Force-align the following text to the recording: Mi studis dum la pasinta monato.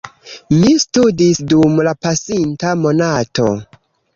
Mi 0.61 0.69
studis 0.83 1.41
dum 1.53 1.77
la 1.89 1.93
pasinta 2.07 2.73
monato. 2.87 3.47